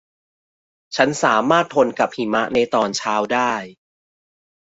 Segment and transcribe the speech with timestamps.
[0.95, 3.53] ฉันสามารถทนกับหิมะในตอนเช้าได้